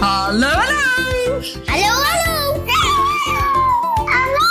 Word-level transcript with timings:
Hallo, 0.00 0.48
hallo! 0.48 1.42
Hallo, 1.68 1.92
hallo! 2.08 2.64
Hallo! 4.08 4.44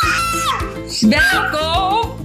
Welkom 1.10 2.16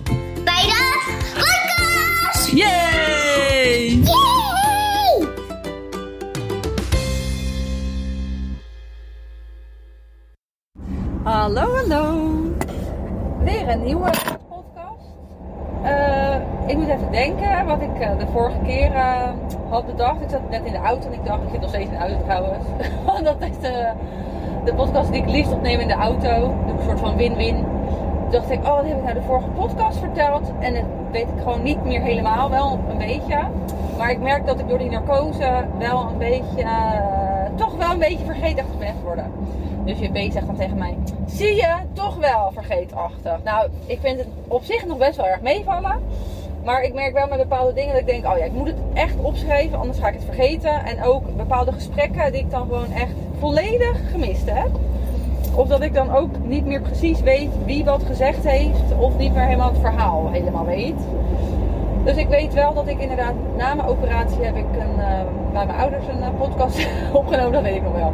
Bij 0.44 0.62
de 0.62 1.32
podcast! 1.34 2.50
Yay! 2.52 4.02
Yay! 4.02 5.29
Hallo, 11.25 11.75
hallo. 11.77 12.31
Weer 13.45 13.69
een 13.69 13.83
nieuwe 13.83 14.11
ik 16.75 16.80
moet 16.80 16.88
even 16.88 17.11
denken 17.11 17.66
wat 17.66 17.80
ik 17.80 18.01
eh, 18.01 18.19
de 18.19 18.27
vorige 18.33 18.59
keer 18.65 18.93
eh, 18.93 19.29
had 19.69 19.87
bedacht. 19.87 20.20
Ik 20.20 20.30
zat 20.30 20.51
net 20.51 20.65
in 20.65 20.73
de 20.73 20.79
auto 20.79 21.06
en 21.06 21.12
ik 21.12 21.24
dacht, 21.24 21.43
ik 21.43 21.48
zit 21.51 21.61
nog 21.61 21.69
steeds 21.69 21.91
in 21.91 21.98
de 21.98 21.98
auto 21.98 22.23
trouwens. 22.24 22.65
Want 23.06 23.24
dat 23.24 23.37
is 23.41 23.59
de, 24.65 24.74
podcast 24.77 25.12
die 25.12 25.23
ik 25.23 25.29
liefst 25.29 25.52
opneem 25.52 25.80
in 25.80 25.88
de 25.88 25.95
auto. 25.95 26.55
Een 26.66 26.84
soort 26.84 27.01
van 27.01 27.16
win-win. 27.16 27.56
Toen 27.56 28.30
dacht 28.30 28.51
ik, 28.51 28.59
oh, 28.59 28.77
wat 28.77 28.84
heb 28.84 28.96
ik 28.96 29.02
nou 29.02 29.15
de 29.15 29.23
vorige 29.23 29.48
podcast 29.48 29.98
verteld? 29.98 30.52
En 30.59 30.74
dat 30.74 30.84
weet 31.10 31.29
ik 31.29 31.42
gewoon 31.42 31.62
niet 31.62 31.84
meer 31.84 32.01
helemaal, 32.01 32.51
wel 32.51 32.79
een 32.91 32.98
beetje. 32.98 33.38
Maar 33.98 34.10
ik 34.10 34.20
merk 34.20 34.46
dat 34.46 34.59
ik 34.59 34.68
door 34.68 34.79
die 34.79 34.91
narcose 34.91 35.65
wel 35.79 36.09
een 36.09 36.18
beetje, 36.18 36.62
eh, 36.62 37.51
toch 37.54 37.77
wel 37.77 37.91
een 37.91 37.98
beetje 37.98 38.24
vergeetachtig 38.24 38.79
ben 38.79 38.95
geworden. 38.98 39.32
Dus 39.84 39.98
je 39.98 40.09
B 40.09 40.32
zegt 40.32 40.46
dan 40.46 40.56
tegen 40.56 40.79
mij, 40.79 40.96
zie 41.27 41.54
je, 41.54 41.74
toch 41.93 42.16
wel 42.16 42.51
vergeetachtig. 42.52 43.38
Nou, 43.45 43.68
ik 43.87 43.98
vind 44.01 44.18
het 44.18 44.29
op 44.48 44.65
zich 44.65 44.87
nog 44.87 44.98
best 44.98 45.16
wel 45.16 45.27
erg 45.27 45.41
meevallen. 45.41 46.02
Maar 46.64 46.82
ik 46.82 46.95
merk 46.95 47.12
wel 47.12 47.27
met 47.27 47.38
bepaalde 47.38 47.73
dingen 47.73 47.92
dat 47.92 48.00
ik 48.00 48.06
denk, 48.06 48.27
oh 48.27 48.38
ja, 48.38 48.45
ik 48.45 48.52
moet 48.52 48.66
het 48.66 48.77
echt 48.95 49.16
opschrijven, 49.16 49.78
anders 49.78 49.98
ga 49.98 50.09
ik 50.09 50.14
het 50.14 50.24
vergeten. 50.24 50.84
En 50.84 51.02
ook 51.02 51.37
bepaalde 51.37 51.73
gesprekken 51.73 52.32
die 52.32 52.40
ik 52.40 52.50
dan 52.50 52.62
gewoon 52.62 52.92
echt 52.92 53.14
volledig 53.38 54.10
gemist 54.10 54.50
heb. 54.50 54.70
Of 55.54 55.68
dat 55.68 55.82
ik 55.82 55.95
dan 55.95 56.14
ook 56.14 56.30
niet 56.42 56.66
meer 56.66 56.80
precies 56.80 57.20
weet 57.20 57.51
wie 57.65 57.85
wat 57.85 58.02
gezegd 58.07 58.45
heeft. 58.48 58.98
Of 58.98 59.18
niet 59.18 59.35
meer 59.35 59.45
helemaal 59.45 59.68
het 59.68 59.80
verhaal 59.80 60.30
helemaal 60.30 60.65
weet. 60.65 61.01
Dus 62.04 62.16
ik 62.16 62.29
weet 62.29 62.54
wel 62.54 62.74
dat 62.74 62.88
ik 62.88 62.98
inderdaad 62.98 63.35
na 63.57 63.74
mijn 63.74 63.88
operatie 63.88 64.45
heb 64.45 64.57
ik 64.57 64.65
een, 64.73 65.01
eh, 65.01 65.20
bij 65.53 65.67
mijn 65.67 65.79
ouders 65.79 66.07
een 66.07 66.23
eh, 66.23 66.29
podcast 66.39 66.89
opgenomen. 67.12 67.53
Dat 67.53 67.62
weet 67.62 67.77
ik 67.77 67.83
nog 67.83 67.95
wel. 67.95 68.12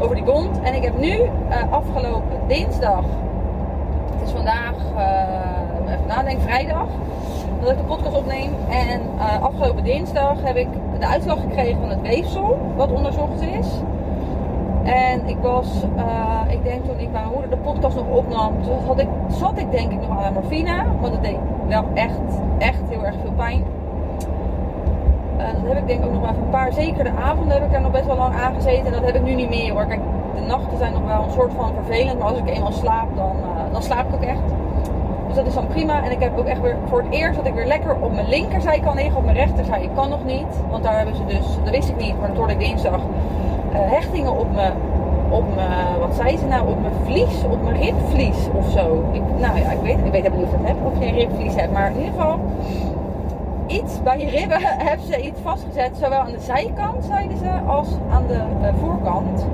Over 0.00 0.14
die 0.14 0.24
wond. 0.24 0.60
En 0.62 0.74
ik 0.74 0.82
heb 0.82 0.98
nu 0.98 1.20
eh, 1.48 1.72
afgelopen 1.72 2.38
dinsdag. 2.46 3.04
Het 4.12 4.28
is 4.28 4.30
vandaag, 4.30 4.74
even 5.86 6.06
nadenken, 6.06 6.42
vrijdag. 6.42 6.86
Dat 7.60 7.70
ik 7.70 7.76
de 7.76 7.84
podcast 7.84 8.16
opneem. 8.16 8.52
En 8.68 9.00
eh, 9.18 9.42
afgelopen 9.42 9.84
dinsdag 9.84 10.36
heb 10.42 10.56
ik 10.56 10.68
de 10.98 11.06
uitslag 11.06 11.40
gekregen 11.40 11.80
van 11.80 11.88
het 11.88 12.00
weefsel. 12.00 12.58
Wat 12.76 12.92
onderzocht 12.92 13.42
is. 13.42 13.68
En 14.84 15.28
ik 15.28 15.36
was, 15.42 15.82
eh, 15.96 16.52
ik 16.52 16.62
denk 16.62 16.84
toen 16.84 16.98
ik 16.98 17.10
mijn 17.12 17.28
moeder 17.32 17.50
de 17.50 17.56
podcast 17.56 17.96
nog 17.96 18.06
opnam, 18.08 18.54
had 18.86 19.00
ik, 19.00 19.08
zat 19.28 19.58
ik 19.58 19.70
denk 19.70 19.92
ik 19.92 20.00
nog 20.08 20.24
aan 20.24 20.32
morfine. 20.32 20.84
Want 21.00 21.12
het 21.12 21.22
deed 21.22 21.38
wel 21.68 21.84
echt, 21.94 22.20
echt 22.58 22.82
heel 22.88 23.04
erg 23.04 23.14
veel 23.22 23.32
pijn. 23.36 23.64
Dat 25.62 25.72
heb 25.72 25.78
ik 25.78 25.86
denk 25.86 26.04
ook 26.04 26.12
nog 26.12 26.22
maar 26.22 26.34
een 26.34 26.50
paar, 26.50 26.72
zeker 26.72 27.04
de 27.04 27.10
avonden 27.10 27.52
heb 27.52 27.64
ik 27.64 27.70
daar 27.70 27.80
nog 27.80 27.90
best 27.90 28.06
wel 28.06 28.16
lang 28.16 28.34
aan 28.34 28.54
gezeten. 28.54 28.86
En 28.86 28.92
dat 28.92 29.04
heb 29.04 29.14
ik 29.14 29.22
nu 29.22 29.34
niet 29.34 29.48
meer 29.48 29.72
hoor. 29.72 29.86
Kijk, 29.86 30.00
de 30.34 30.40
nachten 30.40 30.78
zijn 30.78 30.92
nog 30.92 31.04
wel 31.04 31.22
een 31.22 31.30
soort 31.30 31.52
van 31.56 31.72
vervelend. 31.74 32.18
Maar 32.18 32.28
als 32.28 32.38
ik 32.38 32.48
eenmaal 32.48 32.72
slaap, 32.72 33.16
dan, 33.16 33.36
eh, 33.42 33.72
dan 33.72 33.82
slaap 33.82 34.08
ik 34.08 34.14
ook 34.14 34.22
echt. 34.22 34.59
Dus 35.30 35.38
dat 35.38 35.48
is 35.48 35.54
dan 35.54 35.66
prima. 35.66 36.04
En 36.04 36.10
ik 36.10 36.20
heb 36.20 36.38
ook 36.38 36.46
echt 36.46 36.60
weer 36.60 36.76
voor 36.88 37.02
het 37.02 37.12
eerst 37.12 37.36
dat 37.36 37.46
ik 37.46 37.54
weer 37.54 37.66
lekker 37.66 37.96
op 38.00 38.14
mijn 38.14 38.28
linkerzij 38.28 38.80
kan 38.80 38.94
liggen. 38.94 39.16
Op 39.16 39.24
mijn 39.24 39.36
rechterzij 39.36 39.90
kan 39.94 40.08
nog 40.08 40.24
niet. 40.24 40.46
Want 40.70 40.82
daar 40.82 40.96
hebben 40.96 41.16
ze 41.16 41.24
dus, 41.26 41.46
dat 41.64 41.70
wist 41.74 41.88
ik 41.88 41.96
niet, 41.96 42.20
maar 42.20 42.34
dat 42.34 42.50
ik 42.50 42.58
dinsdag. 42.58 43.00
eh, 43.72 43.78
hechtingen 43.90 44.38
op 44.38 44.54
mijn, 44.54 44.72
op 45.30 45.44
wat 46.00 46.14
zei 46.14 46.38
ze 46.38 46.46
nou, 46.46 46.68
op 46.68 46.80
mijn 46.80 46.92
vlies, 47.04 47.44
op 47.50 47.62
mijn 47.62 47.76
ribvlies 47.80 48.48
of 48.58 48.70
zo. 48.70 49.04
Ik, 49.12 49.22
nou 49.38 49.58
ja, 49.58 49.70
ik 49.70 49.80
weet, 49.82 49.98
ik 50.04 50.12
weet 50.12 50.22
helemaal 50.22 50.38
niet 50.38 50.48
of 50.48 50.54
ik 50.54 50.58
dat 50.58 50.68
heb, 50.68 50.76
of 50.86 50.98
je 50.98 51.06
een 51.06 51.14
ribvlies 51.14 51.54
hebt. 51.54 51.72
Maar 51.72 51.90
in 51.90 51.96
ieder 51.96 52.12
geval, 52.12 52.38
iets 53.66 54.02
bij 54.02 54.18
je 54.18 54.28
ribben 54.30 54.60
hebben 54.88 55.06
ze 55.06 55.20
iets 55.20 55.40
vastgezet. 55.42 55.90
Zowel 56.00 56.18
aan 56.18 56.32
de 56.32 56.40
zijkant, 56.40 57.04
zeiden 57.04 57.38
ze, 57.38 57.50
als 57.66 57.88
aan 58.12 58.24
de 58.28 58.40
eh, 58.62 58.74
voorkant. 58.80 59.46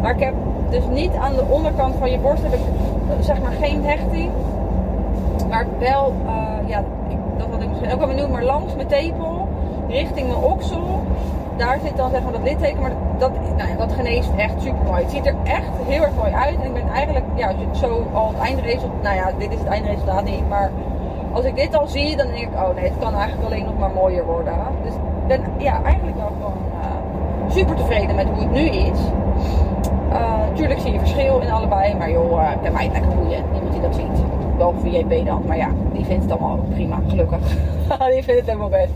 Maar 0.00 0.14
ik 0.14 0.20
heb 0.20 0.34
dus 0.70 0.84
niet 0.92 1.14
aan 1.14 1.34
de 1.34 1.44
onderkant 1.48 1.94
van 1.98 2.10
je 2.10 2.18
borst, 2.18 2.42
heb 2.42 2.52
ik 2.52 2.60
eh, 2.60 3.24
zeg 3.24 3.40
maar 3.42 3.52
geen 3.52 3.84
hechting. 3.84 4.30
Maar 5.54 5.66
wel, 5.78 6.14
eh, 6.26 6.68
ja, 6.68 6.78
ik, 7.08 7.16
dat 7.36 7.46
had 7.50 7.62
ik 7.62 7.68
misschien 7.68 7.92
ook 7.92 8.00
al 8.00 8.06
benoemd, 8.06 8.30
maar 8.30 8.44
langs 8.44 8.74
mijn 8.74 8.86
tepel, 8.86 9.48
richting 9.88 10.28
mijn 10.28 10.40
oksel. 10.40 11.02
Daar 11.56 11.78
zit 11.84 11.96
dan 11.96 12.10
zeg 12.10 12.22
maar 12.22 12.32
dat 12.32 12.42
litteken, 12.42 12.80
maar 12.80 12.92
dat, 13.18 13.30
nou 13.56 13.68
ja, 13.70 13.76
dat 13.76 13.92
geneest 13.92 14.30
echt 14.36 14.62
super 14.62 14.84
mooi. 14.84 15.02
Het 15.02 15.10
ziet 15.10 15.26
er 15.26 15.34
echt 15.44 15.70
heel 15.86 16.02
erg 16.02 16.14
mooi 16.14 16.32
uit. 16.32 16.60
En 16.60 16.66
ik 16.66 16.72
ben 16.72 16.88
eigenlijk, 16.88 17.24
ja, 17.34 17.46
als 17.46 17.56
je 17.58 17.66
het 17.66 17.76
zo 17.76 18.06
al 18.12 18.28
het 18.28 18.38
eindresultaat, 18.38 19.02
nou 19.02 19.16
ja, 19.16 19.30
dit 19.38 19.52
is 19.52 19.58
het 19.58 19.68
eindresultaat 19.68 20.24
niet, 20.24 20.48
maar 20.48 20.70
als 21.32 21.44
ik 21.44 21.56
dit 21.56 21.76
al 21.76 21.86
zie, 21.86 22.16
dan 22.16 22.26
denk 22.26 22.38
ik, 22.38 22.54
oh 22.54 22.74
nee, 22.74 22.84
het 22.84 22.98
kan 22.98 23.14
eigenlijk 23.14 23.46
alleen 23.46 23.64
nog 23.64 23.78
maar 23.78 23.90
mooier 23.90 24.24
worden. 24.24 24.54
Dus 24.82 24.94
ik 24.94 25.26
ben 25.26 25.40
ja, 25.58 25.82
eigenlijk 25.82 26.16
wel 26.16 26.32
gewoon 26.40 26.58
eh, 26.80 27.54
super 27.54 27.74
tevreden 27.76 28.14
met 28.14 28.26
hoe 28.26 28.38
het 28.38 28.50
nu 28.50 28.64
is. 28.68 28.98
Uh, 30.12 30.34
tuurlijk 30.54 30.80
zie 30.80 30.92
je 30.92 30.98
verschil 30.98 31.40
in 31.40 31.50
allebei, 31.50 31.94
maar 31.94 32.10
joh, 32.10 32.32
uh, 32.32 32.48
bij 32.62 32.70
mij 32.70 32.90
lekker 32.92 33.14
boeiend. 33.14 33.52
Niemand 33.52 33.72
die 33.72 33.80
dat 33.80 33.94
ziet. 33.94 34.33
Behalve 34.56 34.90
JP 34.90 35.26
dan, 35.26 35.42
maar 35.46 35.56
ja, 35.56 35.68
die 35.92 36.04
vindt 36.04 36.22
het 36.22 36.32
allemaal 36.32 36.58
prima, 36.70 37.00
gelukkig. 37.08 37.38
die 38.14 38.22
vindt 38.22 38.40
het 38.40 38.46
helemaal 38.46 38.68
best. 38.68 38.92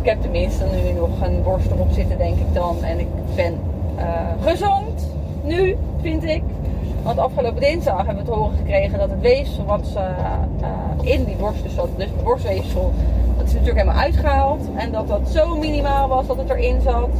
Ik 0.00 0.08
heb 0.08 0.22
tenminste 0.22 0.64
nu 0.64 0.92
nog 0.92 1.20
een 1.20 1.42
borst 1.42 1.70
erop 1.70 1.90
zitten, 1.90 2.18
denk 2.18 2.38
ik 2.38 2.54
dan. 2.54 2.76
En 2.82 2.98
ik 2.98 3.08
ben 3.34 3.58
eh, 3.96 4.04
gezond, 4.40 5.08
nu, 5.42 5.76
vind 6.00 6.24
ik. 6.24 6.42
Want 7.02 7.18
afgelopen 7.18 7.60
dinsdag 7.60 8.06
hebben 8.06 8.24
we 8.24 8.30
te 8.30 8.36
horen 8.36 8.56
gekregen 8.56 8.98
dat 8.98 9.10
het 9.10 9.20
weefsel 9.20 9.64
wat 9.64 9.86
ze 9.86 9.98
eh, 9.98 11.12
in 11.12 11.24
die 11.24 11.36
borst 11.36 11.62
dus 11.62 11.74
zat, 11.74 11.88
dus 11.96 12.04
het 12.04 12.24
borstweefsel, 12.24 12.92
dat 13.36 13.46
is 13.46 13.52
natuurlijk 13.52 13.78
helemaal 13.78 14.02
uitgehaald. 14.02 14.68
En 14.76 14.92
dat 14.92 15.08
dat 15.08 15.28
zo 15.28 15.56
minimaal 15.56 16.08
was 16.08 16.26
dat 16.26 16.36
het 16.36 16.50
erin 16.50 16.80
zat. 16.80 17.10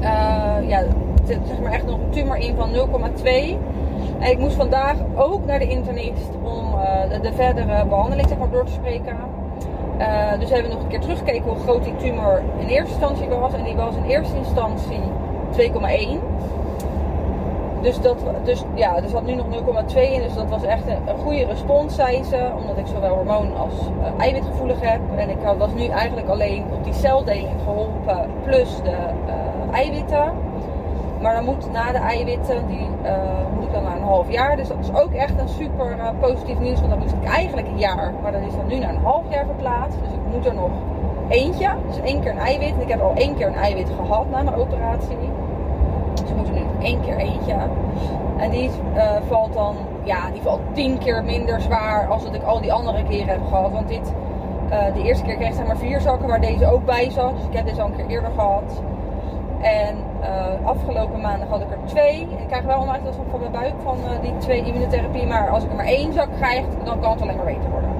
Eh, 0.00 0.68
ja, 0.68 0.84
zeg 1.26 1.60
maar 1.62 1.72
echt 1.72 1.86
nog 1.86 1.98
een 1.98 2.10
tumor 2.10 2.36
in 2.36 2.54
van 2.56 2.70
0,2. 2.72 3.56
En 4.18 4.30
ik 4.30 4.38
moest 4.38 4.56
vandaag 4.56 4.96
ook 5.16 5.46
naar 5.46 5.58
de 5.58 5.68
internist 5.68 6.30
om 6.42 6.74
eh, 6.74 7.10
de, 7.10 7.20
de 7.20 7.32
verdere 7.32 7.84
behandeling 7.86 8.28
zeg 8.28 8.38
maar, 8.38 8.50
door 8.50 8.64
te 8.64 8.72
spreken. 8.72 9.16
Uh, 9.98 10.38
dus 10.38 10.50
hebben 10.50 10.68
we 10.68 10.74
nog 10.74 10.82
een 10.82 10.90
keer 10.90 11.00
teruggekeken 11.00 11.42
hoe 11.42 11.58
groot 11.58 11.84
die 11.84 11.96
tumor 11.96 12.42
in 12.58 12.66
eerste 12.66 12.90
instantie 12.90 13.28
was. 13.28 13.52
En 13.52 13.64
die 13.64 13.76
was 13.76 13.96
in 13.96 14.04
eerste 14.04 14.36
instantie 14.36 15.00
2,1. 15.52 16.18
Dus, 17.82 18.00
dat, 18.00 18.16
dus 18.44 18.64
ja, 18.74 18.96
er 18.96 19.08
zat 19.08 19.26
nu 19.26 19.34
nog 19.34 19.46
0,2 19.46 19.96
in. 20.00 20.22
Dus 20.22 20.34
dat 20.34 20.48
was 20.48 20.62
echt 20.62 20.86
een, 20.86 21.18
goede 21.18 21.44
respons, 21.44 21.94
zei 21.94 22.24
ze. 22.24 22.50
Omdat 22.60 22.78
ik 22.78 22.86
zowel 22.86 23.14
hormoon 23.14 23.56
als 23.56 23.74
uh, 23.74 24.06
eiwitgevoelig 24.18 24.80
heb. 24.80 25.00
En 25.16 25.30
ik 25.30 25.38
was 25.58 25.70
nu 25.74 25.86
eigenlijk 25.86 26.28
alleen 26.28 26.64
op 26.72 26.84
die 26.84 26.94
celdeling 26.94 27.48
geholpen. 27.64 28.30
Plus 28.44 28.76
de 28.82 28.96
eiwitten. 29.72 30.32
Maar 31.20 31.34
dan 31.34 31.44
moet 31.44 31.72
na 31.72 31.92
de 31.92 31.98
eiwitten, 31.98 32.66
die 32.66 32.88
uh, 33.04 33.12
moet 33.54 33.64
ik 33.64 33.72
dan 33.72 33.82
na 33.82 33.96
een 33.96 34.02
half 34.02 34.30
jaar. 34.30 34.56
Dus 34.56 34.68
dat 34.68 34.76
is 34.80 34.94
ook 34.94 35.12
echt 35.12 35.40
een 35.40 35.48
super 35.48 35.98
positief 36.20 36.58
nieuws. 36.58 36.78
Want 36.78 36.90
dan 36.90 36.98
moest 36.98 37.14
ik 37.22 37.24
eigenlijk 37.24 37.66
een 37.66 37.78
jaar. 37.78 38.12
Maar 38.22 38.32
dat 38.32 38.40
is 38.40 38.56
dan 38.56 38.66
nu 38.66 38.78
naar 38.78 38.94
een 38.94 39.04
half 39.04 39.24
jaar 39.28 39.44
verplaatst. 39.44 39.98
Dus 40.02 40.12
ik 40.12 40.34
moet 40.34 40.46
er 40.46 40.54
nog 40.54 40.70
eentje. 41.28 41.68
Dus 41.86 42.00
één 42.00 42.20
keer 42.20 42.30
een 42.30 42.38
eiwit. 42.38 42.72
En 42.72 42.80
ik 42.80 42.88
heb 42.88 43.00
al 43.00 43.12
één 43.14 43.36
keer 43.36 43.46
een 43.46 43.54
eiwit 43.54 43.90
gehad 43.96 44.30
na 44.30 44.42
mijn 44.42 44.56
operatie. 44.56 45.16
Dus 46.14 46.30
ik 46.30 46.36
moet 46.36 46.48
er 46.48 46.54
nu 46.54 46.64
één 46.80 47.00
keer 47.00 47.16
eentje. 47.16 47.54
En 48.36 48.50
die 48.50 48.70
uh, 48.94 49.02
valt 49.28 49.54
dan, 49.54 49.74
ja, 50.02 50.30
die 50.32 50.42
valt 50.42 50.60
tien 50.72 50.98
keer 50.98 51.24
minder 51.24 51.60
zwaar 51.60 52.06
als 52.08 52.24
dat 52.24 52.34
ik 52.34 52.42
al 52.42 52.60
die 52.60 52.72
andere 52.72 53.02
keren 53.04 53.28
heb 53.28 53.46
gehad. 53.48 53.72
Want 53.72 53.88
dit, 53.88 54.12
de 54.94 55.02
eerste 55.02 55.24
keer 55.24 55.36
kreeg 55.36 55.58
ik 55.58 55.66
maar 55.66 55.76
vier 55.76 56.00
zakken 56.00 56.28
waar 56.28 56.40
deze 56.40 56.72
ook 56.72 56.84
bij 56.84 57.10
zat. 57.10 57.36
Dus 57.36 57.44
ik 57.44 57.56
heb 57.56 57.66
dit 57.66 57.80
al 57.80 57.86
een 57.86 57.96
keer 57.96 58.06
eerder 58.06 58.30
gehad. 58.30 58.82
En 59.60 59.96
uh, 60.20 60.66
afgelopen 60.66 61.20
maandag 61.20 61.48
had 61.48 61.60
ik 61.60 61.70
er 61.70 61.78
twee. 61.84 62.20
Ik 62.20 62.46
krijg 62.46 62.64
wel 62.64 62.82
een 62.82 62.90
uitlast 62.90 63.18
van 63.30 63.40
mijn 63.40 63.52
buik 63.52 63.74
van 63.82 63.98
die 64.22 64.36
twee 64.38 64.64
immunotherapie. 64.64 65.26
Maar 65.26 65.48
als 65.48 65.62
ik 65.64 65.70
er 65.70 65.76
maar 65.76 65.84
één 65.84 66.12
zak 66.12 66.28
krijg, 66.36 66.64
dan 66.84 67.00
kan 67.00 67.10
het 67.10 67.20
alleen 67.20 67.36
maar 67.36 67.44
beter 67.44 67.70
worden. 67.70 67.90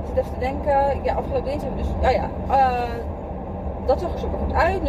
Ik 0.00 0.06
zit 0.06 0.16
even 0.16 0.32
te 0.32 0.38
denken. 0.38 1.02
Ja, 1.02 1.14
afgelopen 1.14 1.50
dinsdag 1.50 1.70
dus, 1.76 1.86
ja 2.00 2.10
ja 2.10 2.28
dat 3.90 4.00
zag 4.00 4.12
er 4.12 4.18
super 4.18 4.38
goed 4.38 4.52
uit, 4.52 4.80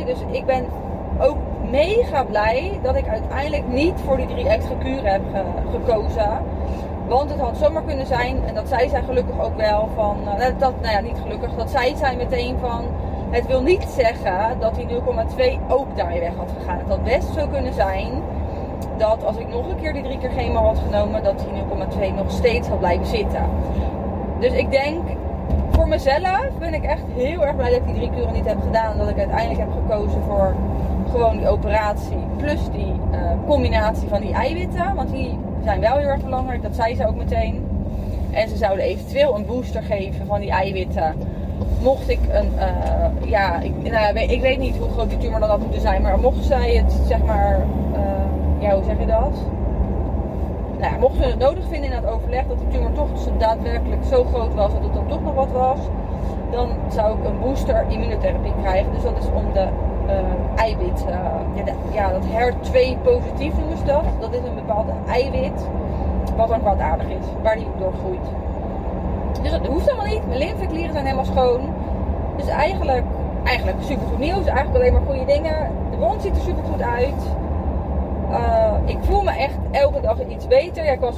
0,2. 0.00 0.06
Dus 0.06 0.18
ik 0.30 0.46
ben 0.46 0.66
ook 1.20 1.36
mega 1.70 2.24
blij 2.24 2.78
dat 2.82 2.96
ik 2.96 3.08
uiteindelijk 3.08 3.68
niet 3.68 4.00
voor 4.04 4.16
die 4.16 4.26
drie 4.26 4.48
extra 4.48 4.74
kuren 4.74 5.12
heb 5.12 5.22
ge 5.32 5.42
gekozen. 5.70 6.30
Want 7.08 7.30
het 7.30 7.40
had 7.40 7.56
zomaar 7.56 7.82
kunnen 7.82 8.06
zijn, 8.06 8.44
en 8.46 8.54
dat 8.54 8.68
zij 8.68 8.90
gelukkig 9.06 9.40
ook 9.40 9.56
wel 9.56 9.88
van, 9.94 10.16
uh, 10.26 10.44
dat, 10.58 10.72
nou 10.80 10.92
ja, 10.92 11.00
niet 11.00 11.18
gelukkig, 11.22 11.54
dat 11.54 11.70
zij 11.70 12.16
meteen 12.16 12.56
van, 12.60 12.84
het 13.30 13.46
wil 13.46 13.62
niet 13.62 13.82
zeggen 13.82 14.60
dat 14.60 14.74
die 14.74 14.86
0,2 14.86 14.94
ook 15.68 15.96
daar 15.96 16.12
weg 16.12 16.36
had 16.36 16.50
gegaan. 16.58 16.78
Het 16.78 16.88
had 16.88 17.04
best 17.04 17.34
zo 17.34 17.46
kunnen 17.46 17.74
zijn 17.74 18.22
dat 18.96 19.24
als 19.24 19.36
ik 19.36 19.48
nog 19.48 19.68
een 19.68 19.80
keer 19.80 19.92
die 19.92 20.02
drie 20.02 20.18
keer 20.18 20.30
chemo 20.30 20.60
had 20.60 20.78
genomen, 20.78 21.22
dat 21.22 21.38
die 21.38 22.08
0,2 22.10 22.14
nog 22.14 22.30
steeds 22.30 22.68
had 22.68 22.78
blijven 22.78 23.06
zitten. 23.06 23.48
Dus 24.40 24.52
ik 24.52 24.70
denk 24.70 25.00
voor 25.70 25.88
mezelf 25.88 26.48
ben 26.58 26.74
ik 26.74 26.84
echt 26.84 27.02
heel 27.14 27.46
erg 27.46 27.56
blij 27.56 27.70
dat 27.70 27.78
ik 27.78 27.86
die 27.86 27.94
drie 27.94 28.10
kuren 28.10 28.32
niet 28.32 28.46
heb 28.46 28.60
gedaan. 28.62 28.98
Dat 28.98 29.08
ik 29.08 29.18
uiteindelijk 29.18 29.60
heb 29.60 29.72
gekozen 29.72 30.22
voor 30.22 30.54
gewoon 31.10 31.36
die 31.36 31.48
operatie. 31.48 32.18
Plus 32.36 32.70
die 32.72 32.92
eh, 33.10 33.20
combinatie 33.46 34.08
van 34.08 34.20
die 34.20 34.32
eiwitten. 34.32 34.94
Want 34.94 35.10
die 35.10 35.38
zijn 35.64 35.80
wel 35.80 35.96
heel 35.96 36.08
erg 36.08 36.24
belangrijk. 36.24 36.62
Dat 36.62 36.74
zei 36.74 36.94
ze 36.94 37.06
ook 37.06 37.16
meteen. 37.16 37.66
En 38.30 38.48
ze 38.48 38.56
zouden 38.56 38.84
eventueel 38.84 39.36
een 39.36 39.46
booster 39.46 39.82
geven 39.82 40.26
van 40.26 40.40
die 40.40 40.50
eiwitten. 40.50 41.14
Mocht 41.82 42.08
ik 42.08 42.20
een, 42.32 42.58
eh, 42.58 43.30
ja, 43.30 43.60
ik, 43.60 43.72
nou, 43.90 44.18
ik 44.18 44.40
weet 44.40 44.58
niet 44.58 44.76
hoe 44.76 44.90
groot 44.90 45.08
die 45.08 45.18
tumor 45.18 45.40
dan 45.40 45.48
had 45.48 45.60
moeten 45.60 45.80
zijn. 45.80 46.02
Maar 46.02 46.18
mocht 46.18 46.44
zij 46.44 46.74
het, 46.74 46.92
zeg 47.06 47.22
maar, 47.22 47.60
eh, 47.94 48.62
ja, 48.62 48.74
hoe 48.74 48.84
zeg 48.84 48.98
je 48.98 49.06
dat? 49.06 49.38
Nou 50.78 50.98
mochten 51.00 51.22
ze 51.22 51.28
het 51.28 51.38
nodig 51.38 51.64
vinden 51.68 51.90
in 51.90 51.96
het 51.96 52.06
overleg 52.06 52.46
dat 52.46 52.58
de 52.58 52.68
tumor 52.68 52.92
toch 52.92 53.08
daadwerkelijk 53.38 54.02
zo 54.10 54.24
groot 54.24 54.54
was 54.54 54.72
dat 54.72 54.82
het 54.82 54.94
dan 54.94 55.06
toch 55.08 55.22
nog 55.22 55.34
wat 55.34 55.52
was, 55.52 55.78
dan 56.50 56.68
zou 56.88 57.18
ik 57.18 57.24
een 57.24 57.40
booster 57.40 57.84
immunotherapie 57.88 58.52
krijgen. 58.60 58.92
Dus 58.92 59.02
dat 59.02 59.18
is 59.18 59.26
om 59.34 59.52
de 59.52 59.68
uh, 60.06 60.62
eiwit, 60.62 61.04
ja, 61.54 61.64
de, 61.64 61.72
ja, 61.92 62.10
dat 62.12 62.24
HER2 62.24 63.02
positief 63.02 63.58
noemen 63.58 63.78
ze 63.78 63.84
dat. 63.84 64.04
Dat 64.20 64.32
is 64.32 64.48
een 64.48 64.54
bepaalde 64.54 64.92
eiwit 65.08 65.66
wat 66.36 66.48
dan 66.48 66.60
kwaadaardig 66.60 67.06
is, 67.06 67.26
waar 67.42 67.56
die 67.56 67.66
door 67.78 67.92
groeit. 68.02 68.26
Dus 69.42 69.50
dat 69.50 69.66
hoeft 69.66 69.88
allemaal 69.88 70.06
niet. 70.06 70.26
Mijn 70.26 70.38
lymfeklieren 70.38 70.92
zijn 70.92 71.04
helemaal 71.04 71.24
schoon. 71.24 71.60
Dus 72.36 72.48
eigenlijk, 72.48 73.04
eigenlijk 73.44 73.76
super 73.80 74.06
goed 74.06 74.18
nieuws. 74.18 74.46
Eigenlijk 74.46 74.76
alleen 74.76 74.92
maar 74.92 75.02
goede 75.06 75.24
dingen. 75.24 75.70
De 75.90 75.96
wond 75.96 76.22
ziet 76.22 76.36
er 76.36 76.42
super 76.42 76.64
goed 76.64 76.82
uit. 76.82 77.22
Uh, 78.30 78.72
ik 78.84 78.98
voel 79.00 79.22
me 79.22 79.30
echt 79.30 79.54
elke 79.70 80.00
dag 80.00 80.16
iets 80.28 80.46
beter. 80.46 80.84
Ja, 80.84 80.92
ik 80.92 81.00
was, 81.00 81.16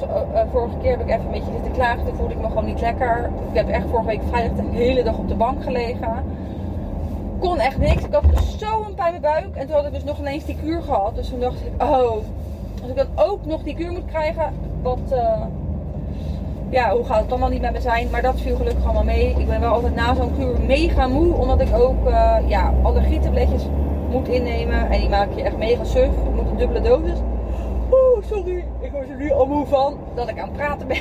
vorige 0.53 0.77
keer 0.82 0.91
heb 0.91 1.00
ik 1.00 1.09
even 1.09 1.25
een 1.25 1.31
beetje 1.31 1.53
zitten 1.53 1.73
klagen. 1.73 2.05
Toen 2.05 2.15
voelde 2.15 2.35
ik 2.35 2.41
me 2.41 2.47
gewoon 2.47 2.65
niet 2.65 2.81
lekker. 2.81 3.31
Ik 3.50 3.56
heb 3.56 3.69
echt 3.69 3.87
vorige 3.91 4.06
week 4.06 4.21
vrijdag 4.29 4.56
de 4.56 4.77
hele 4.77 5.03
dag 5.03 5.19
op 5.19 5.29
de 5.29 5.35
bank 5.35 5.62
gelegen. 5.62 6.25
Kon 7.41 7.59
echt 7.59 7.79
niks. 7.79 8.05
Ik 8.05 8.12
had 8.12 8.25
zo 8.59 8.85
een 8.87 8.94
pijn 8.94 9.15
in 9.15 9.21
mijn 9.21 9.35
buik. 9.35 9.56
En 9.56 9.67
toen 9.67 9.77
had 9.77 9.87
ik 9.87 9.93
dus 9.93 10.05
nog 10.05 10.19
ineens 10.19 10.44
die 10.44 10.56
kuur 10.62 10.83
gehad. 10.83 11.15
Dus 11.15 11.29
toen 11.29 11.41
dacht 11.41 11.61
ik, 11.61 11.83
oh, 11.83 12.11
als 12.83 12.91
ik 12.91 12.97
dan 12.97 13.06
ook 13.15 13.47
nog 13.47 13.62
die 13.62 13.75
kuur 13.75 13.93
moet 13.93 14.05
krijgen, 14.06 14.53
wat, 14.83 14.99
ja, 16.71 16.91
hoe 16.91 17.05
gaat 17.05 17.21
het 17.21 17.29
dan 17.29 17.41
wel 17.41 17.49
niet 17.49 17.61
met 17.61 17.73
me 17.73 17.81
zijn? 17.81 18.11
Maar 18.11 18.23
dat 18.23 18.41
viel 18.41 18.56
gelukkig 18.56 18.85
allemaal 18.85 19.05
mee. 19.05 19.35
Ik 19.38 19.47
ben 19.47 19.61
wel 19.61 19.73
altijd 19.73 19.94
na 19.94 20.15
zo'n 20.15 20.37
kuur 20.37 20.61
mega 20.61 21.06
moe. 21.06 21.35
Omdat 21.35 21.61
ik 21.61 21.75
ook 21.75 22.09
ja, 22.47 22.73
allergietabletjes 22.83 23.62
moet 24.11 24.29
innemen. 24.29 24.91
En 24.91 25.00
die 25.00 25.09
maak 25.09 25.29
je 25.35 25.43
echt 25.43 25.56
mega 25.56 25.85
suf. 25.85 26.06
Ik 26.06 26.35
moet 26.35 26.50
een 26.50 26.56
dubbele 26.56 26.81
dosis. 26.81 27.19
Oeh, 27.93 28.25
sorry. 28.25 28.65
Ik 28.81 28.91
word 28.93 29.09
er 29.09 29.17
nu 29.17 29.32
al 29.32 29.47
moe 29.47 29.67
van 29.67 29.97
dat 30.15 30.29
ik 30.29 30.39
aan 30.39 30.49
het 30.49 30.56
praten 30.56 30.87
ben. 30.87 30.97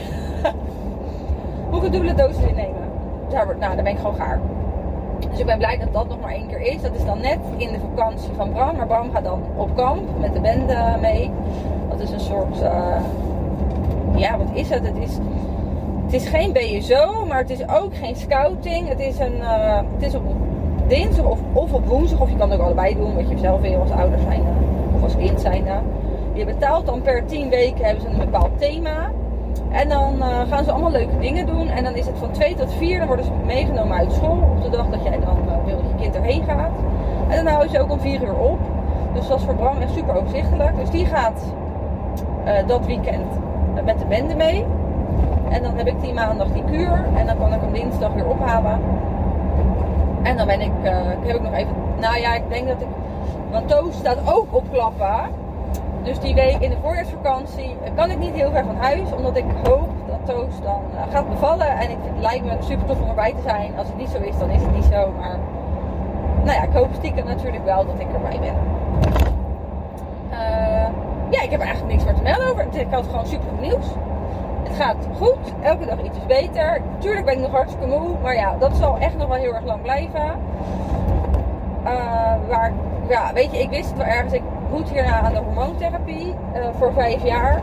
moet 1.72 1.80
ik 1.80 1.86
een 1.86 1.92
dubbele 1.92 2.14
dosis 2.14 2.44
innemen. 2.44 2.82
Daar, 3.30 3.46
nou, 3.46 3.60
daar 3.60 3.84
ben 3.84 3.94
ik 3.94 3.98
gewoon 3.98 4.16
gaar. 4.16 4.40
Dus 5.30 5.40
ik 5.40 5.46
ben 5.46 5.58
blij 5.58 5.78
dat 5.78 5.94
dat 5.94 6.08
nog 6.08 6.20
maar 6.22 6.32
één 6.32 6.48
keer 6.48 6.62
is. 6.62 6.82
Dat 6.82 6.96
is 6.96 7.06
dan 7.06 7.22
net 7.22 7.40
in 7.58 7.72
de 7.72 7.80
vakantie 7.80 8.30
van 8.36 8.52
Bram. 8.52 8.76
Maar 8.76 8.88
Bram 8.88 9.12
gaat 9.12 9.24
dan 9.24 9.42
op 9.56 9.76
kamp 9.76 10.02
met 10.20 10.34
de 10.34 10.40
bende 10.40 10.98
mee. 11.02 11.32
Dat 11.90 12.00
is 12.00 12.12
een 12.12 12.20
soort... 12.20 12.62
Uh, 12.62 12.96
ja, 14.16 14.38
wat 14.38 14.48
is 14.54 14.70
het? 14.70 14.86
Het 14.88 14.98
is... 14.98 15.18
Het 16.06 16.14
is 16.14 16.28
geen 16.28 16.52
BSO, 16.52 17.26
maar 17.28 17.38
het 17.38 17.50
is 17.50 17.70
ook 17.70 17.96
geen 17.96 18.16
scouting. 18.16 18.88
Het 18.88 19.00
is, 19.00 19.20
een, 19.20 19.38
uh, 19.38 19.78
het 19.78 20.04
is 20.04 20.16
op 20.16 20.24
dinsdag 20.88 21.26
of, 21.26 21.40
of 21.54 21.74
op 21.74 21.86
woensdag, 21.86 22.20
of 22.20 22.30
je 22.30 22.36
kan 22.36 22.52
het 22.52 22.60
ook 22.60 22.66
allebei 22.66 22.96
doen, 22.96 23.16
wat 23.16 23.30
je 23.30 23.38
zelf 23.38 23.62
wil 23.62 23.80
als 23.80 23.92
ouder 23.92 24.20
zijn 24.20 24.42
of 24.96 25.04
als 25.04 25.16
kind 25.16 25.42
zijn. 25.42 25.64
Je 26.34 26.46
betaalt 26.46 26.86
dan 26.86 27.02
per 27.02 27.26
10 27.26 27.50
weken, 27.50 27.86
hebben 27.86 28.04
ze 28.04 28.10
een 28.10 28.18
bepaald 28.18 28.60
thema. 28.60 29.12
En 29.72 29.90
dan 29.90 30.16
uh, 30.20 30.42
gaan 30.50 30.64
ze 30.64 30.72
allemaal 30.72 30.92
leuke 30.92 31.20
dingen 31.20 31.46
doen. 31.46 31.68
En 31.68 31.84
dan 31.84 31.96
is 31.96 32.06
het 32.06 32.18
van 32.18 32.32
2 32.32 32.56
tot 32.56 32.74
4, 32.74 32.98
dan 32.98 33.08
worden 33.08 33.26
ze 33.26 33.32
meegenomen 33.46 33.98
uit 33.98 34.12
school 34.12 34.38
op 34.56 34.62
de 34.62 34.70
dag 34.70 34.88
dat 34.90 35.04
jij 35.04 35.20
dan 35.20 35.38
uh, 35.48 35.66
wil 35.66 35.76
dat 35.76 35.86
je 35.92 35.96
kind 36.02 36.16
erheen 36.16 36.44
gaat. 36.44 36.72
En 37.28 37.36
dan 37.36 37.48
houden 37.48 37.72
ze 37.72 37.80
ook 37.80 37.92
om 37.92 38.00
4 38.00 38.22
uur 38.22 38.36
op. 38.36 38.60
Dus 39.14 39.28
dat 39.28 39.38
is 39.40 39.46
voor 39.46 39.56
Bram 39.56 39.82
echt 39.82 39.94
super 39.94 40.16
overzichtelijk. 40.16 40.76
Dus 40.76 40.90
die 40.90 41.06
gaat 41.06 41.44
uh, 42.46 42.68
dat 42.68 42.86
weekend 42.86 43.26
met 43.86 44.00
de 44.00 44.06
bende 44.06 44.36
mee. 44.36 44.66
En 45.50 45.64
dan 45.64 45.78
heb 45.78 45.88
ik 45.88 46.02
die 46.02 46.14
maandag 46.14 46.48
die 46.48 46.64
kuur. 46.64 47.06
En 47.16 47.26
dan 47.26 47.38
kan 47.38 47.54
ik 47.54 47.62
hem 47.62 47.74
dinsdag 47.74 48.14
weer 48.14 48.28
ophalen. 48.28 48.80
En 50.24 50.38
dan 50.38 50.48
ben 50.48 50.62
ik, 50.62 50.72
heb 51.24 51.36
ik 51.36 51.42
nog 51.42 51.54
even, 51.54 51.74
nou 52.00 52.20
ja, 52.20 52.34
ik 52.34 52.50
denk 52.50 52.68
dat 52.68 52.82
ik, 52.82 52.88
want 53.52 53.68
Toos 53.68 53.96
staat 53.96 54.18
ook 54.26 54.48
op 54.50 54.64
klappen. 54.72 55.44
Dus 56.06 56.20
die 56.20 56.36
week 56.36 56.60
in 56.60 56.70
de 56.70 56.78
voorjaarsvakantie 56.82 57.78
kan 57.96 58.12
ik 58.12 58.18
niet 58.18 58.34
heel 58.34 58.52
ver 58.52 58.66
van 58.66 58.76
huis, 58.76 59.14
omdat 59.18 59.38
ik 59.38 59.46
hoop 59.64 59.90
dat 60.08 60.36
Toos 60.36 60.62
dan 60.64 60.82
uh, 60.94 61.02
gaat 61.12 61.30
bevallen. 61.30 61.68
En 61.68 61.90
ik, 61.90 61.98
het 62.02 62.22
lijkt 62.22 62.46
me 62.46 62.52
super 62.60 62.86
tof 62.86 63.02
om 63.02 63.10
erbij 63.10 63.34
te 63.34 63.42
zijn. 63.42 63.78
Als 63.78 63.88
het 63.88 63.98
niet 63.98 64.10
zo 64.10 64.18
is, 64.18 64.38
dan 64.38 64.50
is 64.50 64.62
het 64.62 64.76
niet 64.76 64.84
zo. 64.84 65.14
Maar 65.20 65.38
nou 66.44 66.58
ja, 66.58 66.64
ik 66.64 66.74
hoop 66.74 66.90
stiekem 66.94 67.26
natuurlijk 67.26 67.66
wel 67.66 67.86
dat 67.86 68.00
ik 68.00 68.08
erbij 68.14 68.40
ben. 68.40 68.56
Uh, 70.32 70.88
ja, 71.30 71.42
ik 71.42 71.52
heb 71.52 71.60
eigenlijk 71.60 71.92
niks 71.92 72.04
meer 72.04 72.14
te 72.14 72.22
melden 72.22 72.52
over. 72.52 72.66
Ik 72.72 72.88
had 72.92 73.06
gewoon 73.06 73.26
super 73.26 73.48
goed 73.50 73.62
nieuws. 73.62 73.86
Het 74.64 74.76
gaat 74.76 75.08
goed, 75.18 75.54
elke 75.62 75.86
dag 75.86 76.04
iets 76.04 76.26
beter. 76.28 76.82
Tuurlijk 76.98 77.26
ben 77.26 77.34
ik 77.34 77.40
nog 77.40 77.52
hartstikke 77.52 77.88
moe, 77.88 78.16
maar 78.22 78.36
ja, 78.36 78.56
dat 78.60 78.76
zal 78.76 78.98
echt 79.00 79.18
nog 79.18 79.28
wel 79.28 79.38
heel 79.38 79.54
erg 79.54 79.66
lang 79.66 79.82
blijven. 79.82 80.32
Uh, 81.84 81.92
waar, 82.48 82.72
ja, 83.10 83.34
weet 83.34 83.52
je, 83.52 83.60
ik 83.60 83.70
wist 83.70 83.90
het 83.90 83.98
wel 83.98 84.08
ergens. 84.08 84.34
Ik 84.34 84.42
moet 84.72 84.90
hierna 84.90 85.22
aan 85.22 85.34
de 85.34 85.40
hormoontherapie 85.40 86.28
uh, 86.28 86.68
voor 86.78 86.94
vijf 86.94 87.24
jaar. 87.24 87.62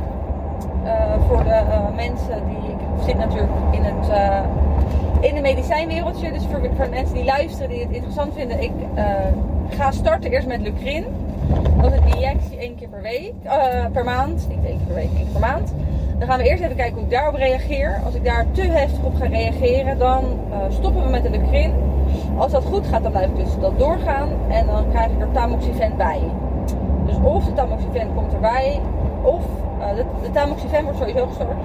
Uh, 0.84 0.92
voor 1.28 1.44
de 1.44 1.62
mensen 1.96 2.42
die. 2.46 2.70
Ik 2.70 3.08
zit 3.08 3.18
natuurlijk 3.18 3.52
in 3.70 3.82
het. 3.82 4.08
in 5.20 5.34
de 5.34 5.40
medicijnwereldje, 5.40 6.32
dus 6.32 6.42
voor, 6.50 6.60
voor 6.76 6.88
mensen 6.88 7.14
die 7.14 7.24
luisteren, 7.24 7.68
die 7.68 7.80
het 7.80 7.90
interessant 7.90 8.32
vinden, 8.34 8.62
ik 8.62 8.72
ga 9.68 9.90
starten 9.90 10.30
eerst 10.30 10.46
met 10.46 10.60
Lucrin. 10.60 11.04
Dat 11.80 11.92
is 11.92 11.98
een 11.98 12.14
injectie 12.14 12.58
één 12.58 12.76
keer 12.76 12.88
per 12.88 13.02
week, 13.02 13.32
per 13.92 14.04
maand, 14.04 14.46
niet 14.48 14.64
één 14.64 14.76
keer 14.76 14.86
per 14.86 14.94
week, 14.94 15.10
één 15.16 15.24
keer 15.24 15.32
per 15.32 15.40
maand. 15.40 15.72
Dan 16.18 16.28
gaan 16.28 16.38
we 16.38 16.48
eerst 16.48 16.62
even 16.62 16.76
kijken 16.76 16.94
hoe 16.94 17.04
ik 17.04 17.10
daarop 17.10 17.34
reageer. 17.34 18.00
Als 18.04 18.14
ik 18.14 18.24
daar 18.24 18.44
te 18.52 18.62
heftig 18.62 19.04
op 19.04 19.14
ga 19.14 19.26
reageren, 19.26 19.98
dan 19.98 20.24
stoppen 20.68 21.04
we 21.04 21.10
met 21.10 21.22
de 21.22 21.30
Lucrin. 21.30 21.72
Als 22.36 22.52
dat 22.52 22.64
goed 22.64 22.86
gaat, 22.86 23.02
dan 23.02 23.12
blijf 23.12 23.28
ik 23.28 23.36
dus 23.36 23.58
dat 23.60 23.78
doorgaan. 23.78 24.28
En 24.48 24.66
dan 24.66 24.84
krijg 24.90 25.10
ik 25.10 25.20
er 25.20 25.32
tamoxifen 25.32 25.96
bij. 25.96 26.20
Dus 27.12 27.30
of 27.30 27.44
de 27.44 27.52
tamoxifen 27.52 28.14
komt 28.14 28.32
erbij, 28.32 28.80
of 29.22 29.42
uh, 29.78 29.96
de, 29.96 30.04
de 30.22 30.30
tamoxifen 30.30 30.84
wordt 30.84 30.98
sowieso 30.98 31.26
gestort. 31.26 31.56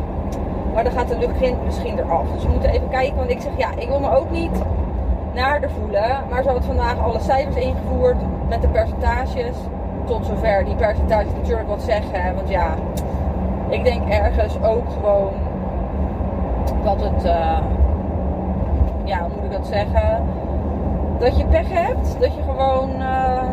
Maar 0.73 0.83
dan 0.83 0.94
gaat 0.94 1.07
de 1.07 1.17
Lucrin 1.17 1.55
misschien 1.65 1.99
eraf. 1.99 2.31
Dus 2.33 2.44
we 2.44 2.49
moeten 2.49 2.69
even 2.69 2.89
kijken, 2.89 3.15
want 3.15 3.29
ik 3.29 3.41
zeg 3.41 3.51
ja, 3.57 3.69
ik 3.77 3.88
wil 3.88 3.99
me 3.99 4.15
ook 4.15 4.31
niet 4.31 4.61
naarder 5.33 5.69
voelen. 5.69 6.23
Maar 6.29 6.44
zo 6.44 6.49
had 6.49 6.65
vandaag 6.65 6.99
alle 6.99 7.19
cijfers 7.19 7.55
ingevoerd 7.55 8.15
met 8.49 8.61
de 8.61 8.67
percentages. 8.67 9.55
Tot 10.05 10.25
zover 10.25 10.65
die 10.65 10.75
percentages 10.75 11.31
natuurlijk 11.33 11.67
wat 11.67 11.81
zeggen. 11.81 12.36
Want 12.36 12.50
ja, 12.50 12.74
ik 13.69 13.83
denk 13.83 14.10
ergens 14.10 14.55
ook 14.63 14.89
gewoon 14.89 15.31
dat 16.83 17.01
het, 17.01 17.25
uh, 17.25 17.57
ja, 19.03 19.19
hoe 19.19 19.29
moet 19.36 19.43
ik 19.43 19.51
dat 19.51 19.67
zeggen? 19.67 20.24
Dat 21.19 21.38
je 21.38 21.45
pech 21.45 21.69
hebt. 21.69 22.15
Dat 22.19 22.36
je 22.36 22.41
gewoon, 22.41 22.89
uh, 23.00 23.43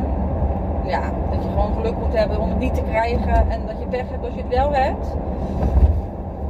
ja, 0.86 1.00
dat 1.30 1.42
je 1.42 1.48
gewoon 1.48 1.74
geluk 1.74 1.96
moet 1.98 2.14
hebben 2.14 2.40
om 2.40 2.48
het 2.48 2.58
niet 2.58 2.74
te 2.74 2.82
krijgen. 2.82 3.50
En 3.50 3.60
dat 3.66 3.76
je 3.78 3.86
pech 3.86 4.08
hebt 4.10 4.24
als 4.24 4.34
je 4.34 4.40
het 4.40 4.54
wel 4.54 4.72
hebt. 4.72 5.06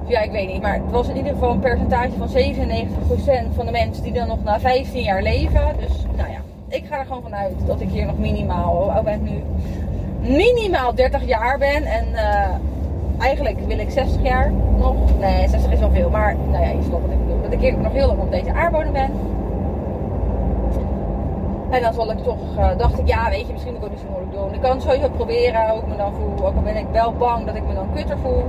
Ja, 0.06 0.20
ik 0.20 0.30
weet 0.30 0.52
niet. 0.52 0.62
Maar 0.62 0.74
het 0.74 0.90
was 0.90 1.08
in 1.08 1.16
ieder 1.16 1.32
geval 1.32 1.50
een 1.50 1.60
percentage 1.60 2.10
van 2.18 2.28
97% 2.28 3.54
van 3.54 3.66
de 3.66 3.72
mensen 3.72 4.02
die 4.02 4.12
dan 4.12 4.28
nog 4.28 4.44
na 4.44 4.60
15 4.60 5.02
jaar 5.02 5.22
leven. 5.22 5.62
Dus, 5.78 6.04
nou 6.16 6.30
ja, 6.30 6.38
ik 6.68 6.84
ga 6.88 6.98
er 6.98 7.06
gewoon 7.06 7.22
vanuit 7.22 7.54
dat 7.66 7.80
ik 7.80 7.88
hier 7.88 8.06
nog 8.06 8.18
minimaal, 8.18 8.92
hoe 8.92 9.02
ben 9.02 9.14
ik 9.14 9.30
nu? 9.30 9.42
Minimaal 10.36 10.94
30 10.94 11.26
jaar 11.26 11.58
ben. 11.58 11.84
En 11.84 12.06
uh, 12.12 12.48
eigenlijk 13.18 13.58
wil 13.66 13.78
ik 13.78 13.90
60 13.90 14.22
jaar 14.22 14.52
nog. 14.78 14.96
Nee, 15.18 15.48
60 15.48 15.72
is 15.72 15.78
wel 15.78 15.90
veel. 15.90 16.10
Maar 16.10 16.36
nou 16.50 16.64
ja, 16.64 16.70
je 16.70 16.82
snapt 16.82 17.02
wat 17.02 17.10
ik 17.10 17.18
bedoel. 17.18 17.42
Dat 17.42 17.52
ik 17.52 17.60
hier 17.60 17.78
nog 17.78 17.92
heel 17.92 18.06
lang 18.06 18.20
op 18.20 18.30
deze 18.30 18.52
aardbodem 18.52 18.92
ben. 18.92 19.10
En 21.74 21.82
dan 21.82 21.94
zal 21.94 22.10
ik 22.10 22.18
toch, 22.18 22.38
uh, 22.58 22.68
dacht 22.76 22.98
ik, 22.98 23.06
ja, 23.06 23.30
weet 23.30 23.46
je, 23.46 23.52
misschien 23.52 23.72
moet 23.72 23.82
ik 23.82 23.88
ook 23.88 23.94
niet 23.94 24.04
zo 24.06 24.10
moeilijk 24.10 24.32
doen. 24.32 24.54
Ik 24.54 24.60
kan 24.60 24.70
het 24.70 24.82
sowieso 24.82 25.08
proberen 25.08 25.68
hoe 25.70 25.80
ik 25.80 25.86
me 25.86 25.96
dan 25.96 26.12
voel. 26.14 26.46
Ook 26.46 26.56
al 26.56 26.62
ben 26.62 26.76
ik 26.76 26.86
wel 26.92 27.12
bang 27.12 27.46
dat 27.46 27.54
ik 27.54 27.66
me 27.66 27.74
dan 27.74 27.88
kutter 27.94 28.18
voel. 28.18 28.44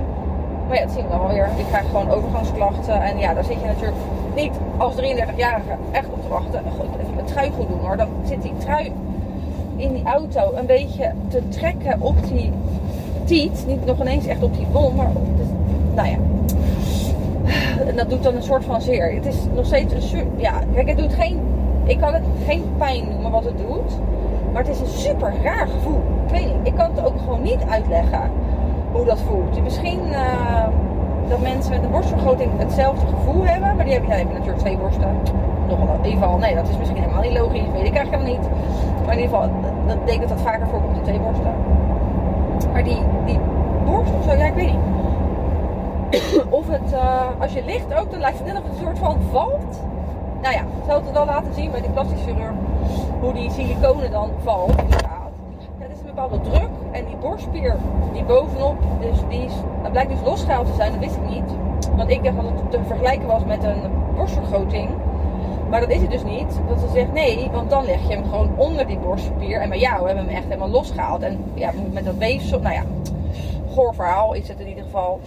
Maar 0.66 0.76
ja, 0.76 0.82
dat 0.84 0.92
zien 0.92 1.02
we 1.02 1.10
dan 1.10 1.18
wel 1.18 1.28
weer. 1.28 1.48
Ik 1.56 1.66
krijg 1.66 1.86
gewoon 1.86 2.10
overgangsklachten. 2.10 3.02
En 3.02 3.18
ja, 3.18 3.34
daar 3.34 3.44
zit 3.44 3.60
je 3.60 3.66
natuurlijk 3.66 3.96
niet 4.34 4.52
als 4.76 4.94
33-jarige 4.94 5.76
echt 5.90 6.08
op 6.10 6.22
te 6.22 6.28
wachten. 6.28 6.62
Goed, 6.78 7.00
even 7.00 7.14
mijn 7.14 7.26
trui 7.26 7.50
goed 7.50 7.68
doen 7.68 7.80
hoor. 7.80 7.96
Dan 7.96 8.08
zit 8.24 8.42
die 8.42 8.56
trui 8.58 8.92
in 9.76 9.92
die 9.92 10.04
auto 10.04 10.52
een 10.54 10.66
beetje 10.66 11.12
te 11.28 11.48
trekken 11.48 12.00
op 12.00 12.16
die 12.28 12.52
tiet. 13.24 13.64
Niet 13.66 13.84
nog 13.84 14.00
ineens 14.00 14.26
echt 14.26 14.42
op 14.42 14.56
die 14.56 14.66
bol, 14.72 14.90
maar 14.90 15.10
op 15.14 15.36
de, 15.36 15.44
nou 15.94 16.08
ja. 16.08 16.16
En 17.86 17.96
dat 17.96 18.10
doet 18.10 18.22
dan 18.22 18.34
een 18.34 18.42
soort 18.42 18.64
van 18.64 18.82
zeer. 18.82 19.14
Het 19.14 19.26
is 19.26 19.36
nog 19.54 19.66
steeds 19.66 20.12
een 20.12 20.30
ja, 20.36 20.52
kijk, 20.74 20.88
het 20.88 20.98
doet 20.98 21.14
geen, 21.14 21.40
ik 21.86 21.98
kan 21.98 22.14
het 22.14 22.24
geen 22.46 22.64
pijn 22.78 23.08
noemen 23.08 23.30
wat 23.30 23.44
het 23.44 23.58
doet. 23.58 23.98
Maar 24.52 24.62
het 24.62 24.74
is 24.74 24.80
een 24.80 24.98
super 24.98 25.32
raar 25.42 25.68
gevoel. 25.68 26.02
Ik 26.26 26.30
weet 26.30 26.46
niet, 26.46 26.56
ik 26.62 26.74
kan 26.74 26.90
het 26.94 27.04
ook 27.04 27.18
gewoon 27.18 27.42
niet 27.42 27.60
uitleggen 27.68 28.30
hoe 28.92 29.04
dat 29.04 29.20
voelt. 29.20 29.62
Misschien 29.62 30.00
uh, 30.08 30.66
dat 31.28 31.40
mensen 31.40 31.72
met 31.72 31.82
een 31.82 31.90
borstvergroting 31.90 32.50
hetzelfde 32.58 33.06
gevoel 33.06 33.44
hebben. 33.44 33.76
Maar 33.76 33.84
die 33.84 33.92
hebben, 33.92 34.10
hebben 34.10 34.34
natuurlijk 34.34 34.58
twee 34.58 34.78
borsten. 34.78 35.16
nogal 35.68 35.98
even 36.02 36.40
nee, 36.40 36.54
dat 36.54 36.68
is 36.68 36.76
misschien 36.78 37.00
helemaal 37.00 37.22
niet 37.22 37.38
logisch, 37.38 37.70
weet 37.72 37.86
ik 37.86 37.94
eigenlijk 37.94 38.22
helemaal 38.22 38.40
niet. 38.40 38.48
Maar 39.04 39.14
in 39.14 39.22
ieder 39.22 39.36
geval, 39.36 39.50
dat 39.86 39.96
denk 40.06 40.22
ik 40.22 40.28
dat 40.28 40.28
dat 40.28 40.40
vaker 40.40 40.66
voorkomt 40.66 40.96
in 40.96 41.02
twee 41.02 41.20
borsten. 41.20 41.54
Maar 42.72 42.84
die, 42.84 42.98
die 43.26 43.38
borst 43.84 44.12
of 44.18 44.24
zo, 44.24 44.30
ja, 44.30 44.44
ik 44.44 44.54
weet 44.54 44.66
niet. 44.66 44.84
of 46.58 46.68
het, 46.68 46.92
eh, 46.92 47.40
als 47.40 47.52
je 47.52 47.62
ligt 47.64 47.94
ook, 47.94 48.10
dan 48.10 48.20
lijkt 48.20 48.38
het 48.38 48.46
net 48.46 48.56
of 48.56 48.62
het 48.62 48.72
een 48.72 48.84
soort 48.84 48.98
van 48.98 49.16
valt. 49.32 49.80
Nou 50.42 50.54
ja, 50.54 50.60
ik 50.60 50.84
zal 50.86 51.02
het 51.04 51.14
dan 51.14 51.26
laten 51.26 51.54
zien 51.54 51.70
bij 51.70 51.80
de 51.80 51.88
plastic 51.88 52.18
chirurg 52.18 52.54
hoe 53.20 53.32
die 53.32 53.50
siliconen 53.50 54.10
dan 54.10 54.30
valt. 54.42 54.72
Het 55.78 55.90
is 55.92 55.98
een 55.98 56.06
bepaalde 56.06 56.40
druk 56.40 56.68
en 56.90 57.04
die 57.04 57.16
borstspier 57.16 57.76
die 58.12 58.24
bovenop, 58.24 58.76
dus 59.00 59.18
die 59.28 59.44
is, 59.44 59.52
dat 59.82 59.92
blijkt 59.92 60.10
dus 60.10 60.20
losgehaald 60.24 60.66
te 60.66 60.74
zijn, 60.74 60.92
dat 60.92 61.00
wist 61.00 61.16
ik 61.16 61.28
niet. 61.28 61.50
Want 61.96 62.10
ik 62.10 62.24
dacht 62.24 62.36
dat 62.36 62.44
het 62.44 62.70
te 62.70 62.78
vergelijken 62.86 63.26
was 63.26 63.44
met 63.44 63.64
een 63.64 63.80
borstvergroting. 64.14 64.90
Maar 65.70 65.80
dat 65.80 65.90
is 65.90 66.00
het 66.00 66.10
dus 66.10 66.24
niet. 66.24 66.60
Dat 66.68 66.80
ze 66.80 66.88
zegt 66.92 67.12
nee, 67.12 67.50
want 67.52 67.70
dan 67.70 67.84
leg 67.84 68.08
je 68.08 68.14
hem 68.14 68.24
gewoon 68.24 68.50
onder 68.56 68.86
die 68.86 68.98
borstspier. 68.98 69.60
En 69.60 69.68
bij 69.68 69.78
jou 69.78 70.06
hebben 70.06 70.24
we 70.24 70.30
hem 70.30 70.38
echt 70.38 70.48
helemaal 70.48 70.68
losgehaald. 70.68 71.22
En 71.22 71.44
ja, 71.54 71.70
met 71.92 72.04
dat 72.04 72.16
weefsel, 72.16 72.60
nou 72.60 72.74
ja, 72.74 72.82
goor 73.74 73.94
verhaal 73.94 74.34
is 74.34 74.48
het 74.48 74.60
in 74.60 74.68
ieder 74.68 74.84
geval. 74.84 75.20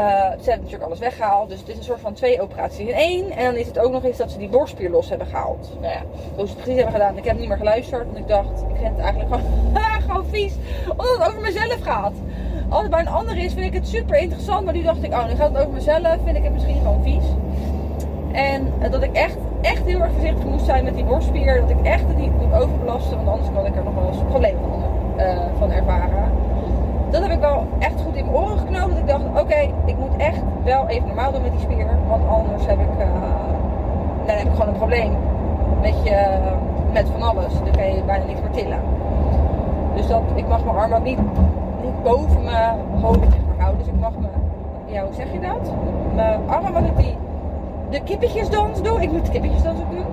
Uh, 0.00 0.06
ze 0.06 0.50
hebben 0.50 0.64
natuurlijk 0.64 0.82
alles 0.82 0.98
weggehaald. 0.98 1.48
Dus 1.48 1.58
het 1.58 1.68
is 1.68 1.76
een 1.76 1.82
soort 1.82 2.00
van 2.00 2.12
twee 2.12 2.40
operaties 2.40 2.78
in 2.78 2.94
één. 2.94 3.30
En 3.30 3.44
dan 3.44 3.54
is 3.54 3.66
het 3.66 3.78
ook 3.78 3.92
nog 3.92 4.04
eens 4.04 4.16
dat 4.16 4.30
ze 4.30 4.38
die 4.38 4.48
borstspier 4.48 4.90
los 4.90 5.08
hebben 5.08 5.26
gehaald. 5.26 5.70
Nou 5.80 5.92
ja, 5.92 6.02
hoe 6.36 6.46
ze 6.46 6.52
het 6.52 6.62
precies 6.62 6.74
hebben 6.74 6.92
gedaan. 6.92 7.16
Ik 7.16 7.24
heb 7.24 7.38
niet 7.38 7.48
meer 7.48 7.56
geluisterd. 7.56 8.04
Want 8.04 8.18
ik 8.18 8.28
dacht, 8.28 8.62
ik 8.68 8.76
vind 8.76 8.96
het 8.96 8.98
eigenlijk 8.98 9.34
gewoon, 9.34 9.82
gewoon 10.06 10.26
vies. 10.26 10.54
Omdat 10.88 11.18
het 11.18 11.28
over 11.28 11.40
mezelf 11.40 11.80
gaat. 11.82 12.12
Als 12.68 12.82
het 12.82 12.90
bij 12.90 13.00
een 13.00 13.08
ander 13.08 13.36
is, 13.36 13.52
vind 13.52 13.66
ik 13.66 13.72
het 13.72 13.88
super 13.88 14.16
interessant. 14.18 14.64
Maar 14.64 14.74
nu 14.74 14.82
dacht 14.82 15.02
ik, 15.02 15.12
oh, 15.12 15.26
nu 15.26 15.34
gaat 15.34 15.52
het 15.52 15.58
over 15.58 15.72
mezelf. 15.72 16.16
Vind 16.24 16.36
ik 16.36 16.42
het 16.42 16.52
misschien 16.52 16.78
gewoon 16.78 17.02
vies. 17.02 17.24
En 18.32 18.72
dat 18.90 19.02
ik 19.02 19.12
echt, 19.12 19.36
echt 19.60 19.84
heel 19.84 20.00
erg 20.00 20.12
voorzichtig 20.12 20.44
moest 20.44 20.64
zijn 20.64 20.84
met 20.84 20.94
die 20.94 21.04
borstspier. 21.04 21.60
Dat 21.60 21.70
ik 21.70 21.82
echt 21.82 22.06
het 22.06 22.16
niet 22.16 22.32
moet 22.32 22.52
overbelasten. 22.52 23.16
Want 23.16 23.28
anders 23.28 23.48
kan 23.54 23.66
ik 23.66 23.76
er 23.76 23.84
nog 23.84 23.94
wel 23.94 24.08
eens 24.08 24.22
problemen 24.28 24.60
van, 24.70 24.82
uh, 25.16 25.38
van 25.58 25.70
ervaren. 25.70 26.49
Dat 27.10 27.22
heb 27.22 27.30
ik 27.30 27.40
wel 27.40 27.66
echt 27.78 28.00
goed 28.04 28.14
in 28.14 28.24
mijn 28.24 28.36
oren 28.36 28.58
geknoopt. 28.58 28.98
Ik 28.98 29.06
dacht, 29.06 29.24
oké, 29.40 29.60
ik 29.84 29.98
moet 29.98 30.16
echt 30.16 30.42
wel 30.64 30.88
even 30.88 31.06
normaal 31.06 31.32
doen 31.32 31.42
met 31.42 31.50
die 31.50 31.60
spier. 31.60 31.86
Want 32.08 32.28
anders 32.28 32.66
heb 32.66 32.80
ik, 32.80 32.98
uh, 32.98 33.06
dan 34.26 34.36
heb 34.36 34.46
ik 34.46 34.52
gewoon 34.52 34.68
een 34.68 34.78
probleem. 34.78 35.12
Met, 35.80 35.94
je, 36.04 36.38
met 36.92 37.06
van 37.12 37.22
alles. 37.22 37.52
Dan 37.64 37.72
kan 37.76 37.94
je 37.94 38.02
bijna 38.06 38.24
niks 38.24 38.40
meer 38.40 38.62
tillen. 38.62 38.78
Dus 39.94 40.06
dat, 40.06 40.22
ik 40.34 40.48
mag 40.48 40.64
mijn 40.64 40.76
arm 40.76 40.92
ook 40.92 41.04
niet, 41.04 41.18
niet 41.82 42.02
boven 42.02 42.44
mijn 42.44 42.74
hoofd 43.00 43.18
zeg 43.20 43.40
maar, 43.46 43.56
houden. 43.58 43.78
Dus 43.78 43.88
ik 43.88 44.00
mag 44.00 44.12
me, 44.18 44.28
ja 44.86 45.04
hoe 45.04 45.14
zeg 45.14 45.32
je 45.32 45.40
dat? 45.40 45.72
Mijn 46.14 46.40
armen 46.46 46.72
mag 46.72 46.82
ik 46.82 46.96
die 46.96 47.16
de 47.90 48.00
kippetjesdans 48.02 48.82
doe. 48.82 49.02
Ik 49.02 49.12
moet 49.12 49.24
de 49.24 49.30
kippetjesdans 49.30 49.80
ook 49.80 49.90
doen. 49.90 50.06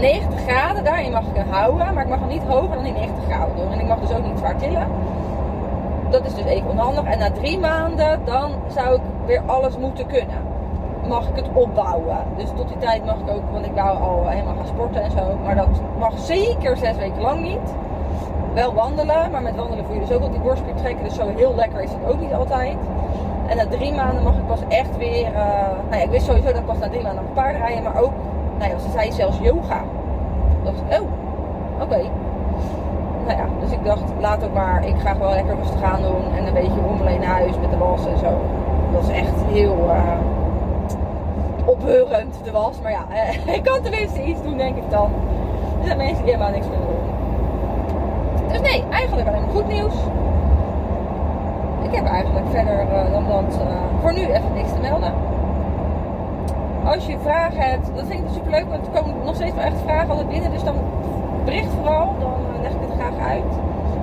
90 0.00 0.40
graden, 0.40 0.84
daarin 0.84 1.12
mag 1.12 1.22
ik 1.22 1.36
hem 1.36 1.50
houden. 1.50 1.94
Maar 1.94 2.02
ik 2.02 2.08
mag 2.08 2.18
hem 2.18 2.28
niet 2.28 2.42
hoger 2.42 2.74
dan 2.74 2.84
die 2.84 2.92
90 2.92 3.24
graden 3.28 3.56
doen. 3.56 3.72
En 3.72 3.80
ik 3.80 3.86
mag 3.86 4.00
dus 4.00 4.12
ook 4.12 4.26
niet 4.26 4.38
zwaar 4.38 4.56
tillen. 4.56 4.86
Dat 6.10 6.26
is 6.26 6.34
dus 6.34 6.44
even 6.44 6.70
onhandig. 6.70 7.04
En 7.04 7.18
na 7.18 7.30
drie 7.30 7.58
maanden, 7.58 8.20
dan 8.24 8.50
zou 8.66 8.94
ik 8.94 9.00
weer 9.26 9.42
alles 9.46 9.76
moeten 9.76 10.06
kunnen. 10.06 10.36
Mag 11.08 11.28
ik 11.28 11.36
het 11.36 11.48
opbouwen. 11.52 12.16
Dus 12.36 12.48
tot 12.56 12.68
die 12.68 12.78
tijd 12.78 13.04
mag 13.04 13.14
ik 13.14 13.30
ook, 13.30 13.42
want 13.52 13.66
ik 13.66 13.72
wou 13.74 13.98
al 13.98 14.28
helemaal 14.28 14.54
gaan 14.54 14.66
sporten 14.66 15.02
en 15.02 15.10
zo. 15.10 15.38
Maar 15.44 15.54
dat 15.54 15.68
mag 15.98 16.18
zeker 16.18 16.76
zes 16.76 16.96
weken 16.96 17.20
lang 17.20 17.40
niet. 17.40 17.74
Wel 18.54 18.74
wandelen, 18.74 19.30
maar 19.30 19.42
met 19.42 19.56
wandelen 19.56 19.84
voel 19.84 19.94
je 19.94 20.00
dus 20.00 20.12
ook 20.12 20.22
op 20.22 20.30
die 20.32 20.40
borstspier 20.40 20.74
trekken. 20.74 21.04
Dus 21.04 21.14
zo 21.14 21.28
heel 21.36 21.54
lekker 21.54 21.82
is 21.82 21.90
het 21.90 22.12
ook 22.12 22.20
niet 22.20 22.34
altijd. 22.34 22.76
En 23.48 23.56
na 23.56 23.66
drie 23.66 23.94
maanden 23.94 24.22
mag 24.22 24.34
ik 24.34 24.46
pas 24.46 24.60
echt 24.68 24.96
weer. 24.96 25.26
Uh, 25.26 25.36
nou 25.88 25.96
ja, 25.96 26.02
ik 26.02 26.10
wist 26.10 26.26
sowieso 26.26 26.46
dat 26.46 26.56
ik 26.56 26.66
pas 26.66 26.78
na 26.78 26.88
drie 26.88 27.02
maanden 27.02 27.24
mag 27.24 27.32
paardrijden, 27.32 27.82
maar 27.82 28.02
ook, 28.02 28.12
nou 28.58 28.70
ja, 28.70 28.78
ze 28.78 28.90
zei 28.90 29.12
zelfs 29.12 29.38
yoga. 29.38 29.80
Dacht, 30.64 31.00
oh, 31.00 31.08
oké. 31.82 32.00
Nou 33.28 33.40
ja, 33.40 33.46
dus 33.60 33.70
ik 33.70 33.84
dacht, 33.84 34.02
laat 34.20 34.44
ook 34.44 34.54
maar. 34.54 34.86
Ik 34.86 34.94
ga 34.98 35.12
gewoon 35.12 35.34
lekker 35.34 35.56
rustig 35.56 35.82
aan 35.82 36.02
doen 36.02 36.36
en 36.36 36.46
een 36.46 36.54
beetje 36.54 36.80
rommelen 36.86 37.12
in 37.12 37.22
huis 37.22 37.58
met 37.60 37.70
de 37.70 37.76
was 37.76 38.06
en 38.06 38.18
zo. 38.18 38.30
Dat 38.92 39.00
was 39.00 39.08
echt 39.08 39.34
heel 39.46 39.76
uh, 39.86 40.18
de 42.44 42.50
was. 42.52 42.80
Maar 42.82 42.92
ja, 42.92 43.04
uh, 43.12 43.54
ik 43.56 43.62
kan 43.62 43.82
tenminste 43.82 44.24
iets 44.24 44.42
doen, 44.42 44.56
denk 44.56 44.76
ik 44.76 44.90
dan. 44.90 45.10
Er 45.80 45.86
zijn 45.86 45.96
mensen 45.96 46.24
die 46.24 46.32
helemaal 46.32 46.50
niks 46.50 46.66
kunnen 46.66 46.86
doen. 46.86 47.06
Dus 48.48 48.60
nee, 48.60 48.84
eigenlijk 48.90 49.28
alleen 49.28 49.42
maar 49.42 49.50
goed 49.50 49.68
nieuws 49.68 49.94
ik 51.88 51.94
heb 51.94 52.06
eigenlijk 52.06 52.46
verder 52.50 52.82
uh, 52.82 53.12
dan 53.12 53.28
dat 53.28 53.58
voor 54.00 54.12
nu 54.12 54.20
even 54.20 54.52
niks 54.54 54.72
te 54.72 54.80
melden. 54.80 55.12
Als 56.84 57.06
je 57.06 57.16
vragen 57.22 57.60
hebt, 57.60 57.86
dat 57.94 58.04
vind 58.06 58.24
ik 58.24 58.30
super 58.32 58.50
leuk, 58.50 58.68
want 58.68 58.86
er 58.86 58.92
komen 58.92 59.24
nog 59.24 59.34
steeds 59.34 59.54
wel 59.54 59.64
echt 59.64 59.80
vragen 59.84 60.10
altijd 60.10 60.28
binnen. 60.28 60.50
Dus 60.50 60.64
dan 60.64 60.74
bericht 61.44 61.72
vooral, 61.82 62.14
dan 62.20 62.32
uit. 63.00 63.44